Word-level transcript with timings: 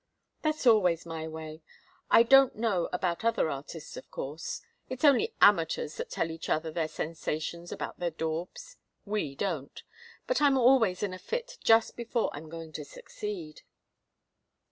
"That's 0.41 0.65
always 0.65 1.05
my 1.05 1.27
way. 1.27 1.61
I 2.09 2.23
don't 2.23 2.55
know 2.55 2.89
about 2.91 3.23
other 3.23 3.51
artists, 3.51 3.95
of 3.95 4.09
course. 4.09 4.61
It's 4.89 5.05
only 5.05 5.35
amateurs 5.41 5.95
that 5.97 6.09
tell 6.09 6.31
each 6.31 6.49
other 6.49 6.71
their 6.71 6.87
sensations 6.87 7.71
about 7.71 7.99
their 7.99 8.09
daubs. 8.09 8.77
We 9.05 9.35
don't. 9.35 9.83
But 10.25 10.41
I'm 10.41 10.57
always 10.57 11.03
in 11.03 11.13
a 11.13 11.19
fit 11.19 11.59
just 11.63 11.95
before 11.95 12.31
I'm 12.33 12.49
going 12.49 12.71
to 12.71 12.83
succeed." 12.83 13.61